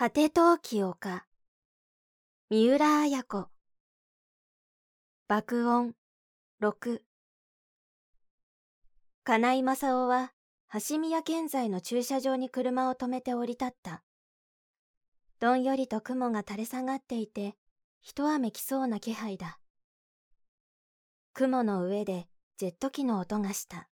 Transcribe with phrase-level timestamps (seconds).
[0.00, 1.26] 果て陶器丘
[2.48, 3.48] 三浦綾子。
[5.28, 5.94] 爆音。
[6.62, 7.02] 6
[9.24, 10.32] 金井正夫は
[10.88, 14.02] 橋宮建材の駐車場に車を止めて降り立った。
[15.38, 17.56] どんよりと雲が垂れ下がっていて
[18.00, 19.58] 一雨来そうな気配だ。
[21.34, 22.26] 雲の上で
[22.56, 23.90] ジェット機の音がした。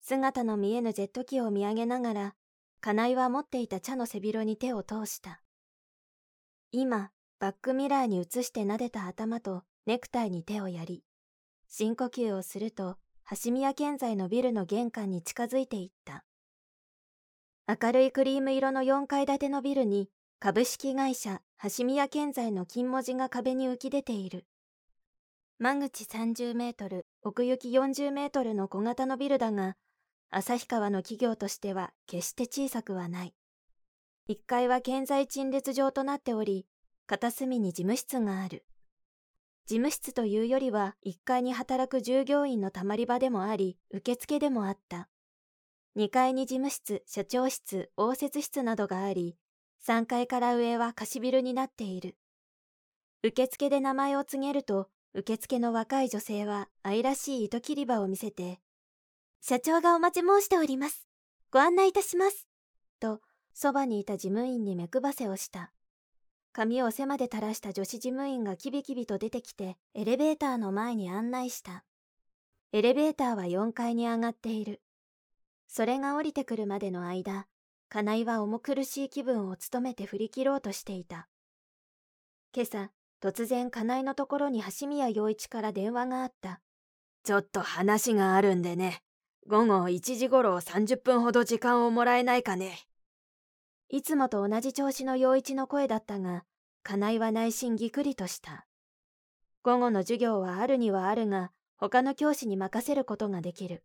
[0.00, 2.34] 姿の見えぬジェット機を見上げながら
[2.84, 5.40] 金井は持っていた茶の背広に手を通した。
[6.70, 11.02] 今、バックミラーに映して撫でた頭とネクタイに手をやり、
[11.66, 12.98] 深呼吸をすると、
[13.42, 16.26] 橋宮建材のビルの玄関に近づいていった。
[17.66, 21.40] 明るいクリーム色の4階建てのビルに、株式会社
[21.78, 24.44] 橋宮建材の金文字が壁に浮き出ている。
[25.58, 29.74] 間口30メートル、奥行き40メートルの小型のビルだが、
[30.30, 33.34] 旭川の企業としては決して小さくはない。
[34.28, 36.66] 1階は建材陳列場となっており、
[37.06, 38.64] 片隅に事務室がある。
[39.66, 45.08] 事務室というよりは1階に働く従業員のたまり場でもあり、受付でもあった。
[45.96, 49.36] 2階に事務室、社長室、応接室などがあり、
[49.86, 52.16] 3階から上は貸しビルになっている。
[53.22, 58.60] 受付で名前を告げると、受付の若い女性は愛らしい糸切り場を見せて、
[59.46, 61.06] 社長がお待ち申しております。
[61.50, 62.48] ご案内いたします。
[62.98, 63.20] と、
[63.52, 65.70] そばにいた事務員に目配せをした。
[66.54, 71.84] 髪を背まで垂らした女子事務員がキビキビと出てきて、エレベーターの前に案内した。
[72.72, 74.80] エレベーターは4階に上がっている。
[75.68, 77.46] それが降りてくるまでの間、
[77.90, 81.28] 金井は重苦しい気分を務めて振り切ろうとしていた。
[82.54, 86.62] 今朝、突然金井のところに橋宮陽一から電話があった。
[87.24, 89.02] ちょっと話があるんでね。
[89.46, 92.78] 午後1時頃30分ほど時間をもらえないかね。
[93.90, 96.44] いつもと同じ調子の陽一の声だったが、
[96.82, 98.66] 金井は内心ぎくりとした。
[99.62, 103.84] 午後の授業はあるにはあるが、他の教師に任せることができる。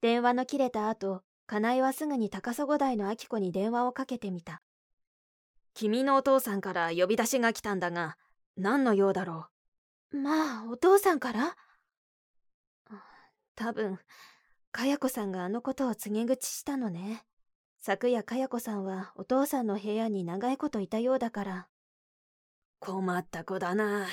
[0.00, 4.60] 電話の切れた後、金井はすぐに高砂台の明子に電話をかけてみた。
[5.74, 8.16] 君のお父さんから呼び出しが来たんだが、
[8.56, 9.46] 何の用だろ
[10.12, 10.16] う。
[10.16, 11.56] まあ、お父さんから？
[13.58, 13.98] 多分、
[14.70, 17.24] かや子さんがあのことを告げ口したのね。
[17.80, 21.68] 昨夜かや子さんはお父さんの部屋に長いこといたようだから。
[22.78, 24.06] 困った子だな。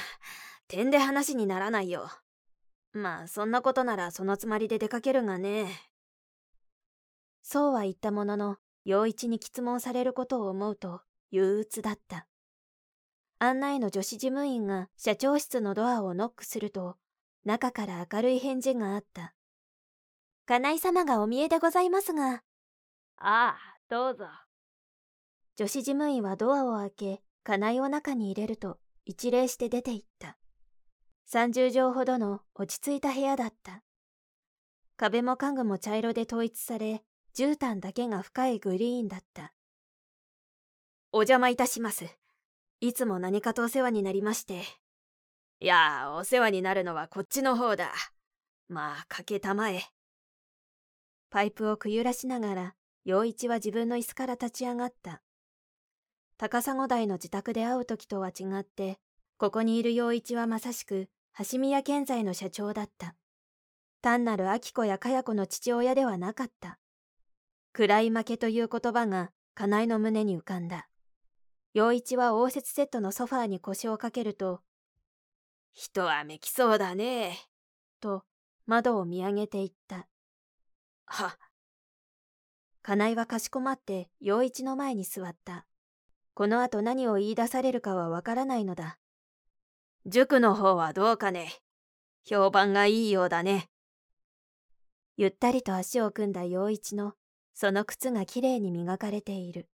[0.67, 2.09] 点で話にならないよ。
[2.91, 5.67] まあ、そんなことならそのつもりで出かけるがね。
[7.43, 12.25] そうは言ったものの、陽一に質問されることを思うと憂鬱だった。
[13.37, 16.97] 案内の女子事務員が社長室のドアをノックすると、
[17.45, 19.33] 中から明るい返事があった。
[20.47, 22.43] 金井様がお見えでございますが。
[23.17, 23.57] ああ、
[23.87, 24.25] どうぞ。
[25.55, 30.37] 女子事務員はドアを開け、金井を中に入れると、一礼して出て行った。
[31.31, 33.83] 30畳ほどの落ち着いた部屋だった。
[34.97, 37.03] 壁も家具も茶色で統一され、
[37.35, 39.53] 絨毯だけが深いグリーンだった。
[41.11, 42.05] お邪魔いたします。
[42.81, 44.63] いつも何かとお世話になりまして。
[45.59, 47.93] いや、お世話になるのはこっちの方だ。
[48.67, 49.83] まあ、かけたまえ。
[51.29, 55.21] パイプをくゆらしながら、陽一は自分の椅子から立ち上がった。
[56.37, 58.99] 高砂台の自宅で会う時とは違って、
[59.37, 61.07] ここにいる陽一はまさしく、
[61.49, 63.15] 橋宮建材の社長だった。
[64.01, 66.79] 単なる明子やかや子の父親ではなかった。
[67.73, 70.89] 暗い負けという言葉が、金井の胸に浮かんだ。
[71.73, 74.61] 陽一は応接セットのソファーに腰をかけると、
[75.77, 77.37] 一雨来そうだね。
[77.99, 78.23] と、
[78.65, 80.07] 窓を見上げていった。
[81.05, 81.37] は。
[82.81, 85.65] 金井はかしこまって陽一の前に座った。
[86.33, 88.97] この後何を言い出されるかはわからないのだ。
[90.05, 91.51] 塾の方はどうかね。
[92.23, 93.69] 評判がいいようだね。
[95.17, 97.15] ゆったりと足を組んだ陽一の、
[97.53, 99.67] その靴がきれいに磨かれている。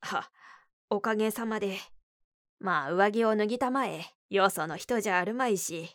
[0.00, 0.30] は、
[0.88, 1.76] おかげさまで。
[2.60, 4.06] まあ上着を脱ぎたまえ。
[4.32, 5.94] よその人じゃあるまいし。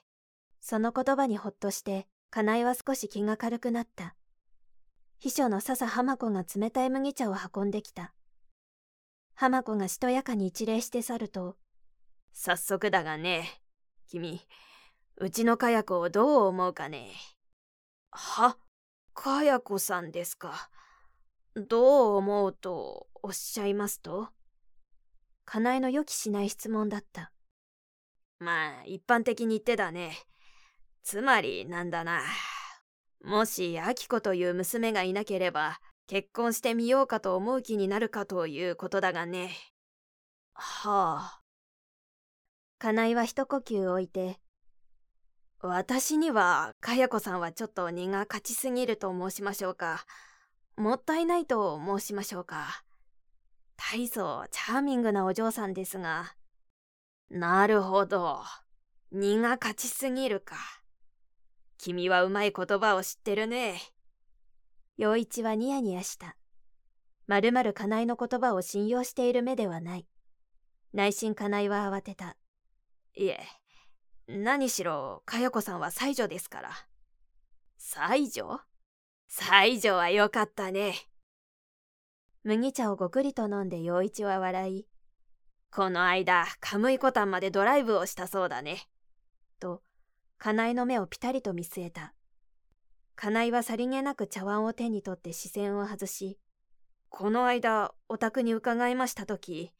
[0.61, 4.15] その言葉にほっとして、金井は少し気が軽くなった。
[5.17, 8.13] 秘書の笹浜子が冷たい麦茶を運んできた。
[9.33, 11.57] 浜子がしとやかに一礼して去ると、
[12.31, 13.59] 早速だがね、
[14.07, 14.39] 君、
[15.15, 17.09] うちのかや子をどう思うかね。
[18.11, 18.55] は、
[19.15, 20.69] かや子さんですか。
[21.55, 24.27] どう思うとおっしゃいますと？
[25.43, 27.31] 金井の予期しない質問だった。
[28.39, 30.17] まあ、一般的に言ってだね。
[31.03, 32.21] つまり、なんだな。
[33.23, 39.51] もし、アキコという娘がいなければ、結婚してみようかと思う気になるかということだがね。
[40.53, 41.41] はあ。
[42.79, 44.39] 金井は一呼吸置いて、
[45.59, 50.05] 私には、かや子さんはちょっと荷が勝ちすぎると申しましょうか。
[50.77, 52.83] もったいないと申しましょうか。
[53.75, 56.36] 大層チャーミングなお嬢さんですが。
[57.29, 58.41] なるほど。
[59.11, 60.55] 荷が勝ちすぎるか。
[61.77, 63.79] 君はうまい言葉を知ってるね。
[64.97, 66.35] 陽一はニヤニヤした。
[67.27, 70.07] まるまる金井の言葉を信用している目ではない。
[70.93, 72.37] 内心金井は慌てた。
[73.13, 73.39] いえ、
[74.27, 76.71] 何しろ、かよこさんは妻女ですから。
[77.77, 78.61] 妻女？
[79.27, 80.95] 妻女はよかったね。
[82.43, 84.87] 麦茶をごくりと飲んで陽一は笑い、
[85.77, 88.89] この間、カムイコタンまでドライブをしたそうだね。
[89.59, 89.83] と、
[90.39, 92.15] 金井の目をピタリと見据えた。
[93.15, 96.39] 金井はさりげなく茶碗を手に取って視線を外し、
[97.09, 99.71] この間、お宅に伺いましたとき、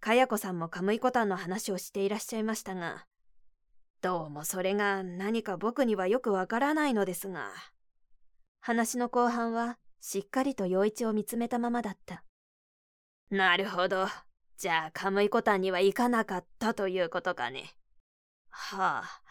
[0.00, 3.06] かやこさんもカムイコタンの話をしていらっしゃいましたが、
[4.02, 7.52] どうもそれが何か僕にはよくわからないのですが。
[8.60, 12.22] 話の後半はしっかりと陽一を見つめたままだった。
[13.30, 14.08] なるほど。
[14.58, 17.76] じゃあカムイコタンには行かなかったということかね。
[18.50, 19.22] はあ。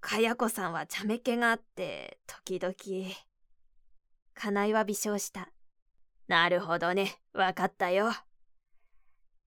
[0.00, 2.74] かやこさんは茶目っ気があって、時々。
[4.34, 5.50] 金井は微笑した。
[6.26, 7.14] なるほどね。
[7.32, 8.10] わかったよ。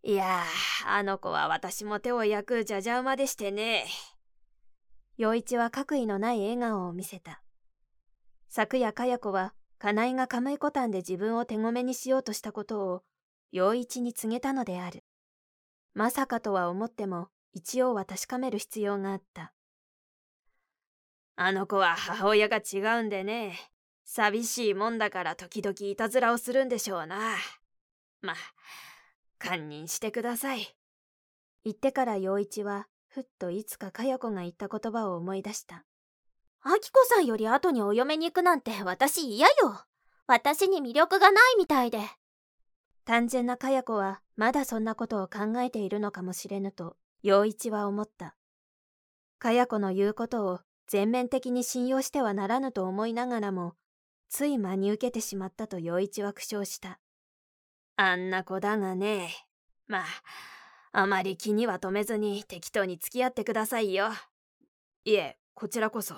[0.04, 0.44] いや
[0.88, 3.86] あ、の子は私も手を焼くじゃじゃ馬でしてね。
[5.18, 7.42] 陽一は悪意のない笑顔を見せた。
[8.48, 13.04] 昨夜かや子は、金井がカムイコタンで自分を手ごめにしようとしたことを、
[13.54, 15.04] 陽一に告げたのである。
[15.94, 19.54] まさかとは思っても、一応は確かめる必要があった。
[21.36, 23.60] あの子は母親が違うんでね。
[24.06, 27.36] 寂しいもんだから時々いたずらをするんでしょうな。
[28.22, 28.36] まあ、
[29.40, 30.76] 堪忍してください。
[31.64, 35.86] 言ってから陽一は、ふっといつかかや子が言った言葉を思い出した。
[36.64, 39.86] あきこさんより後にお嫁に行くなんて私嫌よ。
[40.26, 42.00] 私に魅力がないみたいで。
[43.06, 48.36] 単純なかや子はまだそんなことを考えているのかもしれぬと、陽一は思った。
[49.40, 53.76] かや子の言うことを全面的に信用してはならぬと思いながらも、
[54.30, 57.00] つい真に受けてしまったと陽一は苦笑した。
[57.98, 59.30] あんな子だがね。
[59.88, 60.04] まあ、
[60.94, 64.10] あまり気には留めずに適当に付き合ってくださいよ。
[65.06, 66.16] いえ、こちらこそ。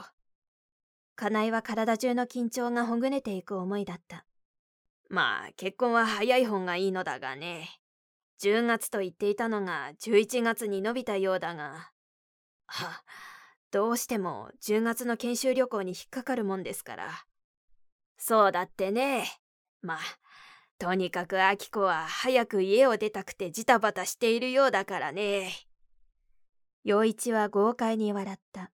[1.16, 4.26] 金井は体中の緊張がほぐれていく思いだった。
[5.10, 7.70] まあ、結婚は早い方がいいのだがね。
[8.42, 11.92] 10月と言っていたのが11月に伸びたようだが。
[12.68, 13.04] は、
[13.72, 17.12] どうしても10月の研修旅行に引っかかるもんですから。
[18.18, 19.28] そうだってね。
[19.82, 19.98] まあ、
[20.78, 25.52] とにかくアキコは早く家を出たくてジタバタしているようだからね。
[26.84, 28.72] 陽一は豪快に笑った。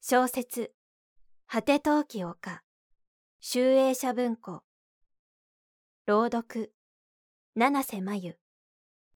[0.00, 0.72] 小説、
[1.46, 2.62] 果て陶器丘、
[3.40, 4.62] 集英社文庫。
[6.06, 6.72] 朗読、
[7.54, 8.47] 七瀬真由。